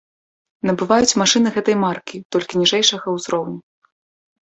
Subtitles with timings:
[0.69, 3.59] Набываюць машыны гэтай маркі толькі ніжэйшага ўзроўню.